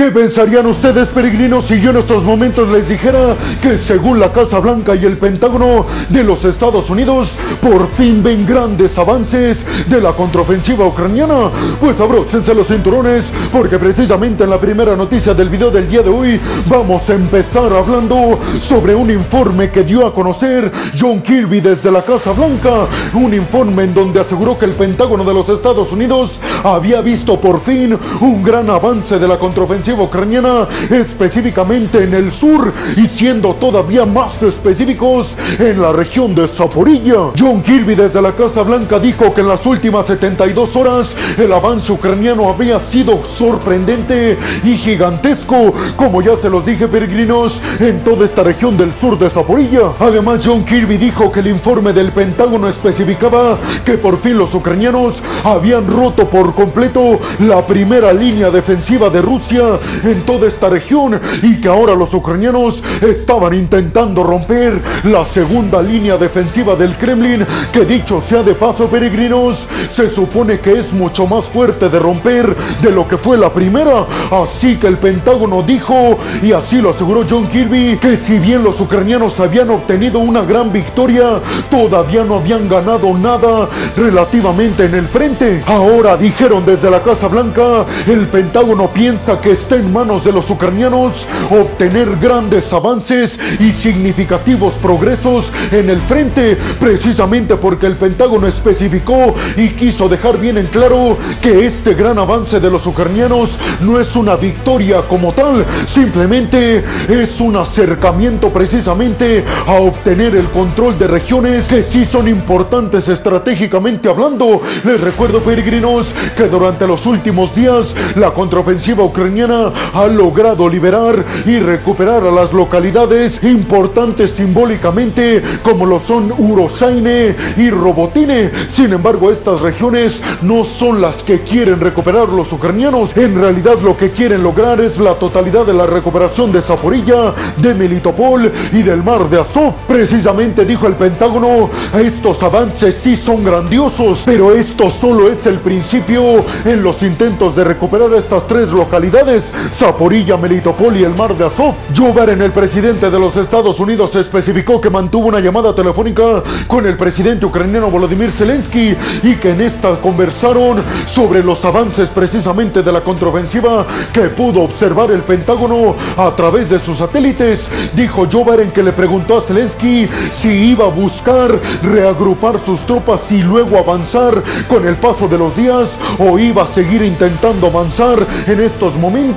[0.00, 4.58] ¿Qué pensarían ustedes, peregrinos, si yo en estos momentos les dijera que según la Casa
[4.58, 9.58] Blanca y el Pentágono de los Estados Unidos, por fin ven grandes avances
[9.90, 11.50] de la contraofensiva ucraniana?
[11.78, 16.08] Pues abróchense los cinturones, porque precisamente en la primera noticia del video del día de
[16.08, 21.90] hoy vamos a empezar hablando sobre un informe que dio a conocer John Kirby desde
[21.90, 26.40] la Casa Blanca, un informe en donde aseguró que el Pentágono de los Estados Unidos
[26.64, 32.72] había visto por fin un gran avance de la contraofensiva ucraniana, específicamente en el sur
[32.96, 37.30] y siendo todavía más específicos en la región de Zaporilla.
[37.38, 41.92] John Kirby desde la Casa Blanca dijo que en las últimas 72 horas el avance
[41.92, 48.42] ucraniano había sido sorprendente y gigantesco, como ya se los dije peregrinos, en toda esta
[48.42, 49.92] región del sur de Zaporilla.
[49.98, 55.22] Además, John Kirby dijo que el informe del Pentágono especificaba que por fin los ucranianos
[55.44, 59.62] habían roto por completo la primera línea defensiva de Rusia
[60.04, 66.16] en toda esta región y que ahora los ucranianos estaban intentando romper la segunda línea
[66.16, 71.46] defensiva del Kremlin, que dicho sea de paso peregrinos, se supone que es mucho más
[71.46, 74.06] fuerte de romper de lo que fue la primera.
[74.30, 78.80] Así que el Pentágono dijo, y así lo aseguró John Kirby, que si bien los
[78.80, 81.40] ucranianos habían obtenido una gran victoria,
[81.70, 85.62] todavía no habían ganado nada relativamente en el frente.
[85.66, 90.50] Ahora dijeron desde la Casa Blanca, el Pentágono piensa que está en manos de los
[90.50, 99.34] ucranianos obtener grandes avances y significativos progresos en el frente, precisamente porque el Pentágono especificó
[99.56, 104.16] y quiso dejar bien en claro que este gran avance de los ucranianos no es
[104.16, 111.68] una victoria como tal, simplemente es un acercamiento precisamente a obtener el control de regiones
[111.68, 114.60] que sí son importantes estratégicamente hablando.
[114.84, 119.59] Les recuerdo, peregrinos, que durante los últimos días la contraofensiva ucraniana
[119.94, 127.70] ha logrado liberar y recuperar a las localidades importantes simbólicamente como lo son Urosaine y
[127.70, 128.50] Robotine.
[128.74, 133.16] Sin embargo, estas regiones no son las que quieren recuperar los ucranianos.
[133.16, 137.74] En realidad lo que quieren lograr es la totalidad de la recuperación de Zaporilla, de
[137.74, 139.74] Melitopol y del mar de Azov.
[139.86, 146.44] Precisamente dijo el Pentágono, estos avances sí son grandiosos, pero esto solo es el principio
[146.64, 151.74] en los intentos de recuperar estas tres localidades, Zaporilla, Melitopol y el mar de Azov.
[151.96, 156.86] Joe Biden, el presidente de los Estados Unidos, especificó que mantuvo una llamada telefónica con
[156.86, 162.92] el presidente ucraniano Volodymyr Zelensky y que en esta conversaron sobre los avances precisamente de
[162.92, 167.68] la contraofensiva que pudo observar el Pentágono a través de sus satélites.
[167.94, 173.30] Dijo Joe Biden que le preguntó a Zelensky si iba a buscar reagrupar sus tropas
[173.30, 178.26] y luego avanzar con el paso de los días o iba a seguir intentando avanzar
[178.46, 179.29] en estos momentos.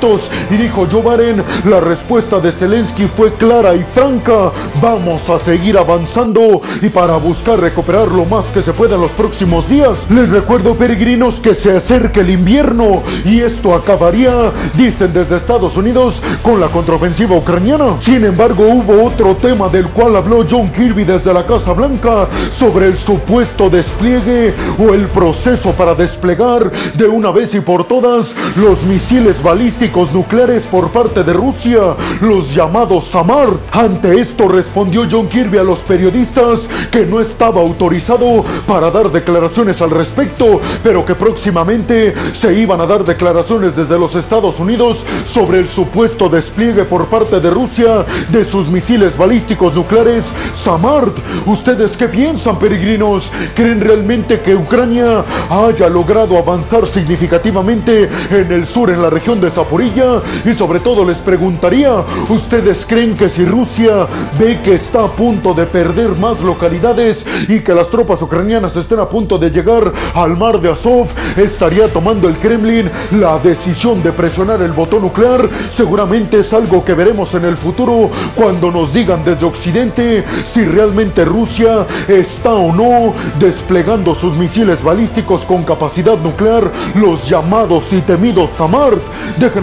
[0.49, 4.51] Y dijo Joe Biden, la respuesta de Zelensky fue clara y franca.
[4.81, 9.11] Vamos a seguir avanzando y para buscar recuperar lo más que se pueda en los
[9.11, 10.09] próximos días.
[10.09, 16.23] Les recuerdo, peregrinos, que se acerca el invierno y esto acabaría, dicen desde Estados Unidos,
[16.41, 17.97] con la contraofensiva ucraniana.
[17.99, 22.87] Sin embargo, hubo otro tema del cual habló John Kirby desde la Casa Blanca sobre
[22.87, 28.81] el supuesto despliegue o el proceso para desplegar de una vez y por todas los
[28.83, 33.59] misiles balísticos nucleares por parte de Rusia, los llamados SAMART.
[33.73, 39.81] Ante esto respondió John Kirby a los periodistas que no estaba autorizado para dar declaraciones
[39.81, 45.59] al respecto, pero que próximamente se iban a dar declaraciones desde los Estados Unidos sobre
[45.59, 50.23] el supuesto despliegue por parte de Rusia de sus misiles balísticos nucleares
[50.53, 51.17] SAMART.
[51.45, 53.29] ¿Ustedes qué piensan, peregrinos?
[53.53, 59.49] ¿Creen realmente que Ucrania haya logrado avanzar significativamente en el sur, en la región de
[59.73, 60.21] Zaporilla?
[60.45, 64.07] Y sobre todo les preguntaría, ¿ustedes creen que si Rusia
[64.37, 68.99] ve que está a punto de perder más localidades y que las tropas ucranianas estén
[68.99, 74.11] a punto de llegar al mar de Azov, estaría tomando el Kremlin la decisión de
[74.11, 75.49] presionar el botón nuclear?
[75.71, 81.25] Seguramente es algo que veremos en el futuro cuando nos digan desde Occidente si realmente
[81.25, 88.51] Rusia está o no desplegando sus misiles balísticos con capacidad nuclear, los llamados y temidos
[88.51, 89.01] SAMART.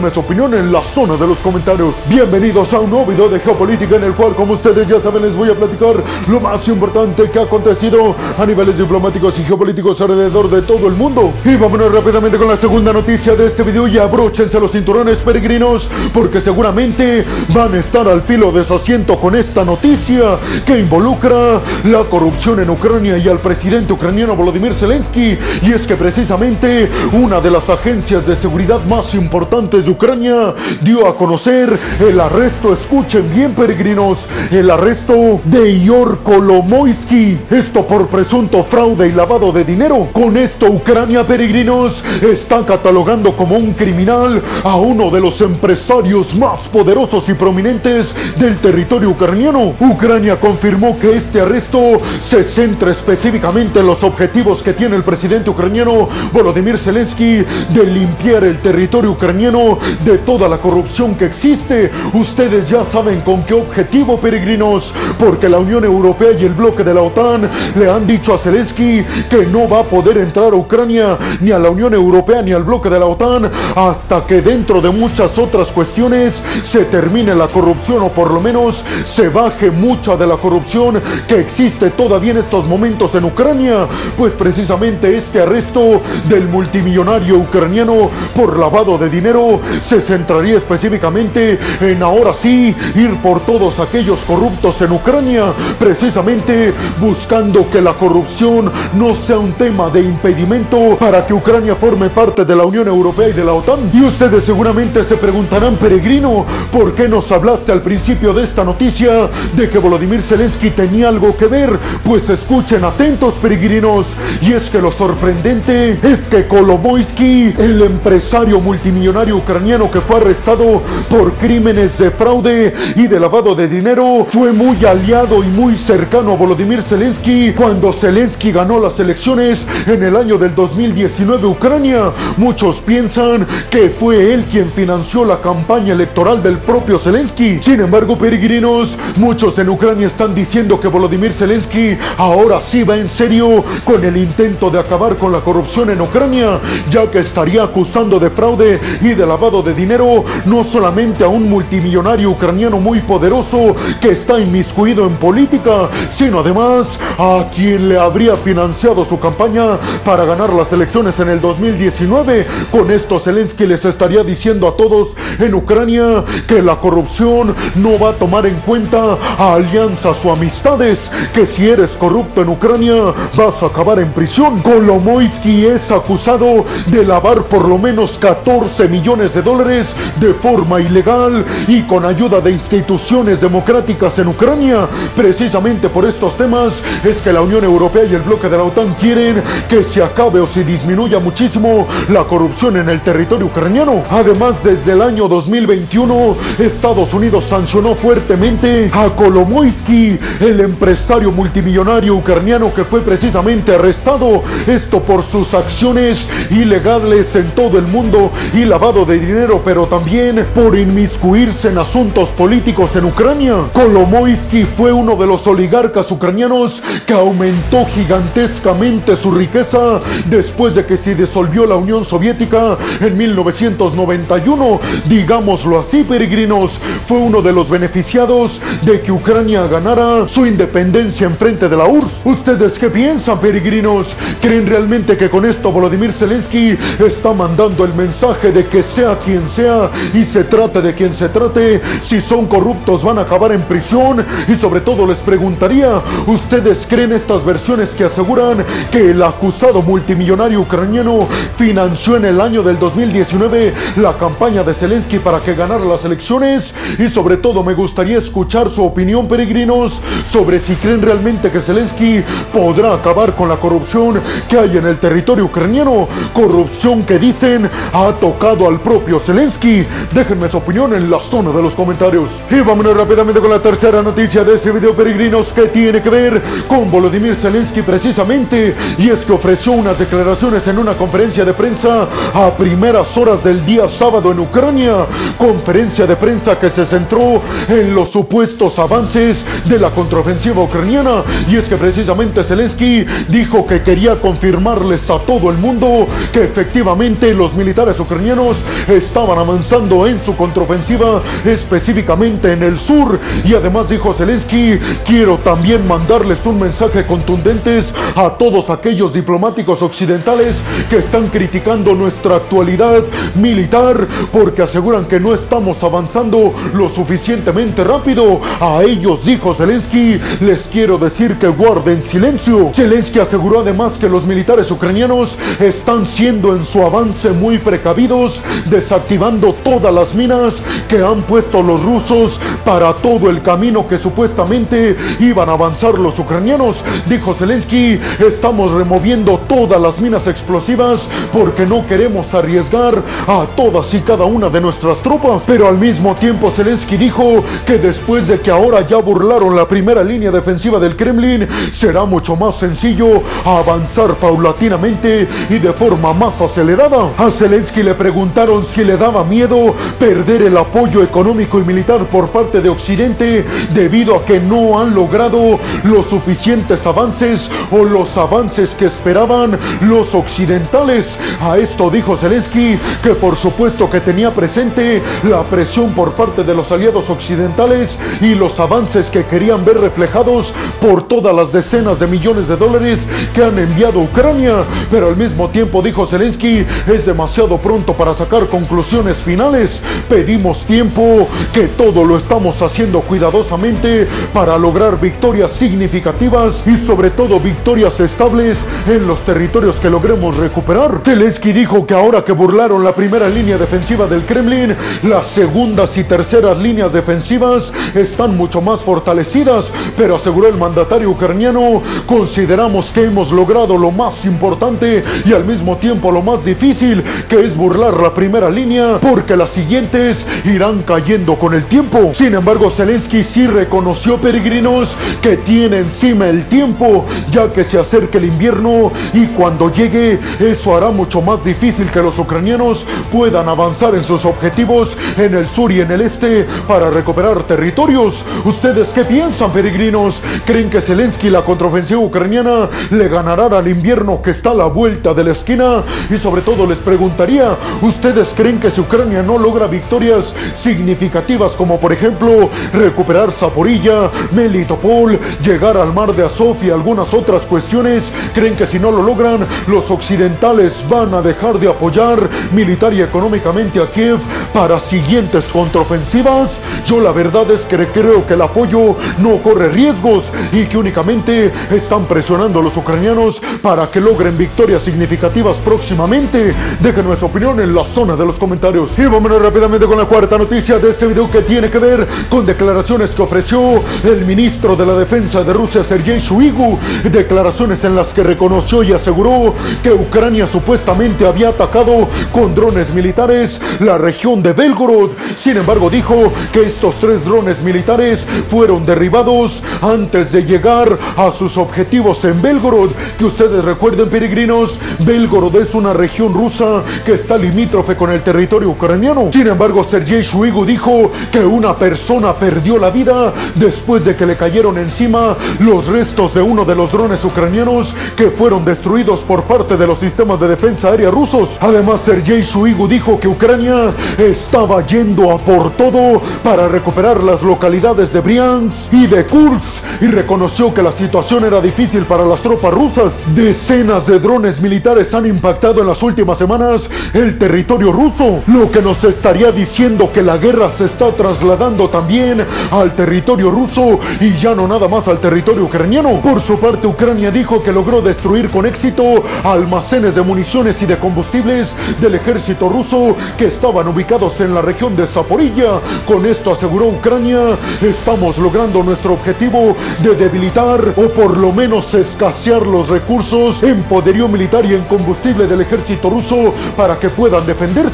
[0.00, 1.94] Déjenme su opinión en la zona de los comentarios.
[2.08, 5.36] Bienvenidos a un nuevo video de geopolítica en el cual, como ustedes ya saben, les
[5.36, 10.48] voy a platicar lo más importante que ha acontecido a niveles diplomáticos y geopolíticos alrededor
[10.48, 11.34] de todo el mundo.
[11.44, 15.90] Y vámonos rápidamente con la segunda noticia de este video y abróchense los cinturones peregrinos
[16.14, 21.60] porque seguramente van a estar al filo de su asiento con esta noticia que involucra
[21.84, 25.36] la corrupción en Ucrania y al presidente ucraniano Volodymyr Zelensky.
[25.60, 31.06] Y es que precisamente una de las agencias de seguridad más importantes de Ucrania dio
[31.06, 31.68] a conocer
[32.00, 39.12] el arresto, escuchen bien peregrinos, el arresto de Ior Kolomoisky, esto por presunto fraude y
[39.12, 40.08] lavado de dinero.
[40.12, 46.60] Con esto Ucrania peregrinos está catalogando como un criminal a uno de los empresarios más
[46.68, 49.74] poderosos y prominentes del territorio ucraniano.
[49.80, 51.80] Ucrania confirmó que este arresto
[52.28, 58.44] se centra específicamente en los objetivos que tiene el presidente ucraniano Volodymyr Zelensky de limpiar
[58.44, 61.90] el territorio ucraniano de toda la corrupción que existe.
[62.14, 66.94] Ustedes ya saben con qué objetivo, peregrinos, porque la Unión Europea y el bloque de
[66.94, 71.18] la OTAN le han dicho a Zelensky que no va a poder entrar a Ucrania
[71.40, 74.90] ni a la Unión Europea ni al bloque de la OTAN hasta que dentro de
[74.90, 80.26] muchas otras cuestiones se termine la corrupción o por lo menos se baje mucha de
[80.26, 83.86] la corrupción que existe todavía en estos momentos en Ucrania,
[84.16, 92.02] pues precisamente este arresto del multimillonario ucraniano por lavado de dinero se centraría específicamente en
[92.02, 99.14] ahora sí ir por todos aquellos corruptos en Ucrania, precisamente buscando que la corrupción no
[99.14, 103.32] sea un tema de impedimento para que Ucrania forme parte de la Unión Europea y
[103.32, 103.90] de la OTAN.
[103.92, 109.30] Y ustedes seguramente se preguntarán, peregrino, ¿por qué nos hablaste al principio de esta noticia
[109.54, 111.78] de que Volodymyr Zelensky tenía algo que ver?
[112.04, 114.14] Pues escuchen atentos, peregrinos.
[114.40, 120.82] Y es que lo sorprendente es que Kolomoisky, el empresario multimillonario ucraniano que fue arrestado
[121.10, 126.32] por crímenes de fraude y de lavado de dinero, fue muy aliado y muy cercano
[126.32, 132.10] a Volodymyr Zelensky cuando Zelensky ganó las elecciones en el año del 2019 Ucrania.
[132.38, 137.58] Muchos piensan que fue él quien financió la campaña electoral del propio Zelensky.
[137.60, 143.10] Sin embargo, peregrinos, muchos en Ucrania están diciendo que Volodymyr Zelensky ahora sí va en
[143.10, 146.58] serio con el intento de acabar con la corrupción en Ucrania,
[146.88, 151.48] ya que estaría acusando de fraude y de lavado de dinero no solamente a un
[151.48, 158.36] multimillonario ucraniano muy poderoso que está inmiscuido en política, sino además a quien le habría
[158.36, 162.46] financiado su campaña para ganar las elecciones en el 2019.
[162.70, 168.10] Con esto Zelensky les estaría diciendo a todos en Ucrania que la corrupción no va
[168.10, 173.62] a tomar en cuenta a alianzas o amistades, que si eres corrupto en Ucrania vas
[173.62, 174.60] a acabar en prisión.
[174.60, 181.44] Kolomoisky es acusado de lavar por lo menos 14 millones de dólares de forma ilegal
[181.68, 184.88] y con ayuda de instituciones democráticas en Ucrania.
[185.14, 186.74] Precisamente por estos temas
[187.04, 190.40] es que la Unión Europea y el bloque de la OTAN quieren que se acabe
[190.40, 194.02] o se disminuya muchísimo la corrupción en el territorio ucraniano.
[194.10, 202.72] Además, desde el año 2021, Estados Unidos sancionó fuertemente a Kolomoisky, el empresario multimillonario ucraniano
[202.74, 209.04] que fue precisamente arrestado, esto por sus acciones ilegales en todo el mundo y lavado
[209.04, 213.54] de dinero, pero también por inmiscuirse en asuntos políticos en Ucrania.
[213.72, 220.96] Kolomoisky fue uno de los oligarcas ucranianos que aumentó gigantescamente su riqueza después de que
[220.96, 224.80] se disolvió la Unión Soviética en 1991.
[225.06, 231.36] Digámoslo así, peregrinos, fue uno de los beneficiados de que Ucrania ganara su independencia en
[231.36, 232.22] frente de la URSS.
[232.24, 234.16] ¿Ustedes qué piensan, peregrinos?
[234.40, 239.48] ¿Creen realmente que con esto Volodymyr Zelensky está mandando el mensaje de que sea quien
[239.48, 243.62] sea y se trate de quien se trate, si son corruptos van a acabar en
[243.62, 244.24] prisión?
[244.46, 250.60] Y sobre todo les preguntaría, ¿ustedes creen estas versiones que aseguran que el acusado multimillonario
[250.60, 256.04] ucraniano financió en el año del 2019 la campaña de Zelensky para que ganara las
[256.04, 256.74] elecciones?
[256.98, 262.22] Y sobre todo me gustaría escuchar su opinión, peregrinos, sobre si creen realmente que Zelensky
[262.52, 266.08] podrá acabar con la corrupción que hay en el territorio ucraniano.
[266.32, 269.86] Corrupción que dicen ha tocado al propio Zelensky.
[270.12, 272.28] Déjenme su opinión en la zona de los comentarios.
[272.50, 276.42] Y vámonos rápidamente con la tercera noticia de este video, peregrinos, que tiene que ver
[276.68, 278.74] con Volodymyr Zelensky precisamente.
[278.98, 283.64] Y es que ofreció unas declaraciones en una conferencia de prensa a primeras horas del
[283.64, 285.06] día sábado en Ucrania.
[285.38, 291.22] Conferencia de prensa que se centró en los supuestos avances de la contraofensiva ucraniana.
[291.48, 297.32] Y es que precisamente Zelensky dijo que quería confirmarles a todo el mundo que efectivamente
[297.32, 298.58] los militares ucranianos
[298.96, 303.18] estaban avanzando en su contraofensiva, específicamente en el sur.
[303.44, 307.70] Y además dijo Zelensky, quiero también mandarles un mensaje contundente
[308.16, 313.02] a todos aquellos diplomáticos occidentales que están criticando nuestra actualidad
[313.34, 318.40] militar porque aseguran que no estamos avanzando lo suficientemente rápido.
[318.60, 322.70] A ellos, dijo Zelensky, les quiero decir que guarden silencio.
[322.74, 328.40] Zelensky aseguró además que los militares ucranianos están siendo en su avance muy precavidos
[328.80, 330.54] desactivando todas las minas
[330.88, 336.18] que han puesto los rusos para todo el camino que supuestamente iban a avanzar los
[336.18, 336.76] ucranianos.
[337.06, 344.00] Dijo Zelensky, estamos removiendo todas las minas explosivas porque no queremos arriesgar a todas y
[344.00, 345.44] cada una de nuestras tropas.
[345.46, 350.02] Pero al mismo tiempo Zelensky dijo que después de que ahora ya burlaron la primera
[350.02, 357.10] línea defensiva del Kremlin, será mucho más sencillo avanzar paulatinamente y de forma más acelerada.
[357.18, 362.30] A Zelensky le preguntaron si le daba miedo perder el apoyo económico y militar por
[362.30, 368.70] parte de Occidente debido a que no han logrado los suficientes avances o los avances
[368.70, 371.16] que esperaban los occidentales.
[371.40, 376.54] A esto dijo Zelensky que por supuesto que tenía presente la presión por parte de
[376.54, 382.06] los aliados occidentales y los avances que querían ver reflejados por todas las decenas de
[382.06, 382.98] millones de dólares
[383.34, 384.64] que han enviado a Ucrania.
[384.90, 389.82] Pero al mismo tiempo dijo Zelensky, es demasiado pronto para sacar conclusiones finales.
[390.08, 397.40] Pedimos tiempo, que todo lo estamos haciendo cuidadosamente para lograr victorias significativas y sobre todo
[397.40, 401.00] victorias estables en los territorios que logremos recuperar.
[401.04, 406.04] Zelensky dijo que ahora que burlaron la primera línea defensiva del Kremlin, las segundas y
[406.04, 409.66] terceras líneas defensivas están mucho más fortalecidas,
[409.96, 415.76] pero aseguró el mandatario ucraniano, consideramos que hemos logrado lo más importante y al mismo
[415.76, 421.34] tiempo lo más difícil, que es burlar la primera línea, porque las siguientes irán cayendo
[421.34, 422.12] con el tiempo.
[422.14, 428.18] Sin embargo, Zelensky sí reconoció, peregrinos, que tiene encima el tiempo, ya que se acerca
[428.18, 433.94] el invierno y cuando llegue, eso hará mucho más difícil que los ucranianos puedan avanzar
[433.94, 438.24] en sus objetivos en el sur y en el este para recuperar territorios.
[438.44, 440.22] ¿Ustedes qué piensan, peregrinos?
[440.44, 445.14] ¿Creen que Zelensky la contraofensiva ucraniana le ganarán al invierno que está a la vuelta
[445.14, 445.82] de la esquina?
[446.10, 451.78] Y sobre todo les preguntaría, ¿ustedes creen que si Ucrania no logra victorias significativas como
[451.78, 458.54] por ejemplo recuperar Zaporilla, Melitopol, llegar al mar de Azov y algunas otras cuestiones, creen
[458.54, 463.80] que si no lo logran, los occidentales van a dejar de apoyar militar y económicamente
[463.80, 464.18] a Kiev
[464.52, 466.60] para siguientes contraofensivas?
[466.86, 471.52] Yo la verdad es que creo que el apoyo no corre riesgos y que únicamente
[471.70, 476.54] están presionando a los ucranianos para que logren victorias significativas próximamente.
[476.80, 478.98] Déjenme su opinión en la zona de los comentarios.
[478.98, 482.46] Y vámonos rápidamente con la cuarta noticia de este video que tiene que ver con
[482.46, 486.78] declaraciones que ofreció el ministro de la Defensa de Rusia, Sergei Shoigu.
[487.10, 493.60] Declaraciones en las que reconoció y aseguró que Ucrania supuestamente había atacado con drones militares
[493.80, 495.10] la región de Belgorod.
[495.36, 501.56] Sin embargo, dijo que estos tres drones militares fueron derribados antes de llegar a sus
[501.56, 502.90] objetivos en Belgorod.
[503.18, 508.70] Que ustedes recuerden, peregrinos, Belgorod es una región rusa que está limítrofe con el territorio
[508.70, 509.30] ucraniano.
[509.32, 514.36] Sin embargo, Sergei Shoigu dijo que una persona perdió la vida después de que le
[514.36, 519.76] cayeron encima los restos de uno de los drones ucranianos que fueron destruidos por parte
[519.76, 521.50] de los sistemas de defensa aérea rusos.
[521.60, 528.12] Además, Sergei Shoigu dijo que Ucrania estaba yendo a por todo para recuperar las localidades
[528.12, 532.72] de Briansk y de Kursk y reconoció que la situación era difícil para las tropas
[532.72, 533.26] rusas.
[533.34, 537.99] Decenas de drones militares han impactado en las últimas semanas el territorio ruso,
[538.46, 544.00] lo que nos estaría diciendo que la guerra se está trasladando también al territorio ruso
[544.18, 546.18] y ya no nada más al territorio ucraniano.
[546.22, 550.96] Por su parte, Ucrania dijo que logró destruir con éxito almacenes de municiones y de
[550.96, 551.68] combustibles
[552.00, 555.80] del ejército ruso que estaban ubicados en la región de Zaporilla.
[556.06, 562.62] Con esto aseguró Ucrania, estamos logrando nuestro objetivo de debilitar o por lo menos escasear
[562.62, 567.89] los recursos en poderío militar y en combustible del ejército ruso para que puedan defenderse.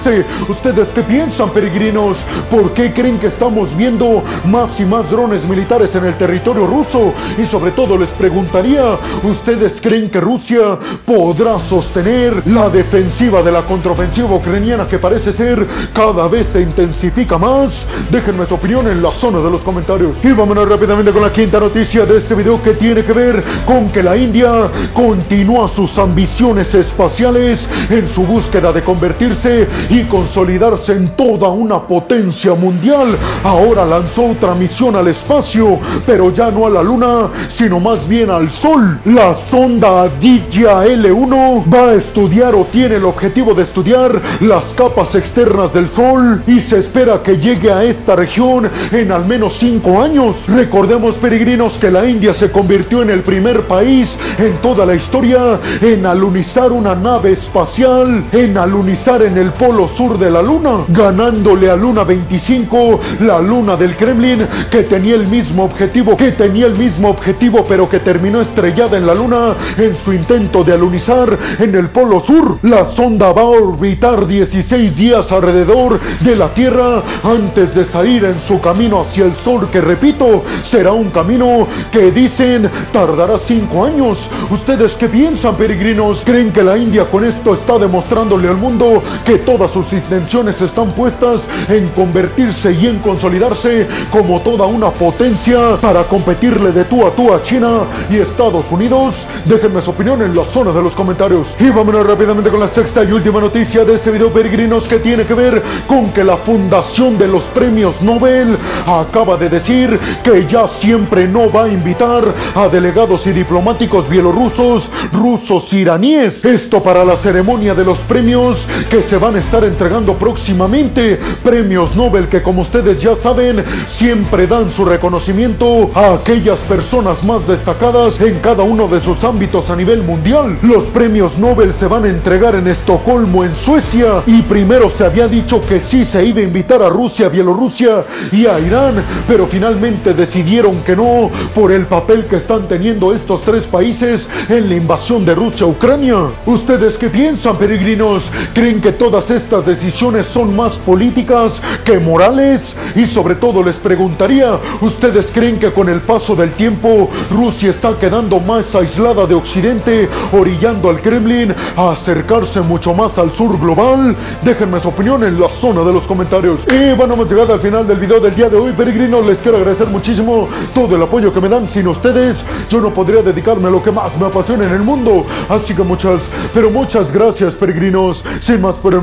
[0.48, 2.18] ¿Ustedes qué piensan, peregrinos?
[2.50, 7.14] ¿Por qué creen que estamos viendo más y más drones militares en el territorio ruso?
[7.38, 13.62] Y sobre todo les preguntaría, ¿ustedes creen que Rusia podrá sostener la defensiva de la
[13.64, 17.86] contraofensiva ucraniana que parece ser cada vez se intensifica más?
[18.10, 20.18] Déjenme su opinión en la zona de los comentarios.
[20.22, 23.88] Y vámonos rápidamente con la quinta noticia de este video que tiene que ver con
[23.88, 31.16] que la India continúa sus ambiciones espaciales en su búsqueda de convertirse y consolidarse en
[31.16, 33.08] toda una potencia mundial.
[33.44, 38.30] Ahora lanzó otra misión al espacio, pero ya no a la luna, sino más bien
[38.30, 38.98] al sol.
[39.04, 45.14] La sonda Aditya L1 va a estudiar o tiene el objetivo de estudiar las capas
[45.14, 50.02] externas del sol y se espera que llegue a esta región en al menos 5
[50.02, 50.44] años.
[50.48, 55.60] Recordemos peregrinos que la India se convirtió en el primer país en toda la historia
[55.80, 60.86] en alunizar una nave espacial, en alunizar en el polo polo sur de la luna,
[60.88, 66.64] ganándole a Luna 25, la luna del Kremlin, que tenía el mismo objetivo, que tenía
[66.64, 71.36] el mismo objetivo, pero que terminó estrellada en la luna en su intento de alunizar
[71.58, 72.58] en el polo sur.
[72.62, 78.40] La sonda va a orbitar 16 días alrededor de la Tierra antes de salir en
[78.40, 84.30] su camino hacia el sol, que repito, será un camino que dicen tardará 5 años.
[84.50, 86.22] ¿Ustedes qué piensan, peregrinos?
[86.24, 90.92] ¿Creen que la India con esto está demostrándole al mundo que todas sus intenciones están
[90.92, 97.10] puestas en convertirse y en consolidarse como toda una potencia para competirle de tú a
[97.10, 99.26] tú a China y Estados Unidos?
[99.46, 101.56] Déjenme su opinión en la zona de los comentarios.
[101.58, 105.24] Y vámonos rápidamente con la sexta y última noticia de este video, peregrinos, que tiene
[105.24, 110.68] que ver con que la Fundación de los Premios Nobel acaba de decir que ya
[110.68, 116.44] siempre no va a invitar a delegados y diplomáticos bielorrusos, rusos, iraníes.
[116.44, 121.20] Esto para la ceremonia de los premios que se van a estar entregando próximamente.
[121.44, 127.46] Premios Nobel que como ustedes ya saben, siempre dan su reconocimiento a aquellas personas más
[127.46, 130.58] destacadas en cada uno de sus ámbitos a nivel mundial.
[130.62, 135.28] Los premios Nobel se van a entregar en Estocolmo, en Suecia, y primero se había
[135.28, 138.94] dicho que sí se iba a invitar a Rusia, Bielorrusia y a Irán,
[139.28, 144.68] pero finalmente decidieron que no por el papel que están teniendo estos tres países en
[144.68, 146.16] la invasión de Rusia a Ucrania.
[146.46, 148.24] ¿Ustedes qué piensan, peregrinos?
[148.52, 149.35] ¿Creen que todas estas
[149.66, 152.74] decisiones son más políticas que morales?
[152.94, 157.92] Y sobre todo les preguntaría, ¿ustedes creen que con el paso del tiempo Rusia está
[157.98, 164.16] quedando más aislada de Occidente, orillando al Kremlin a acercarse mucho más al sur global?
[164.42, 166.60] Déjenme su opinión en la zona de los comentarios.
[166.72, 169.26] Y bueno, hemos llegado al final del video del día de hoy, peregrinos.
[169.26, 171.68] Les quiero agradecer muchísimo todo el apoyo que me dan.
[171.68, 175.26] Sin ustedes, yo no podría dedicarme a lo que más me apasiona en el mundo.
[175.48, 176.22] Así que muchas,
[176.54, 178.24] pero muchas gracias, peregrinos.
[178.40, 179.02] Sin más por el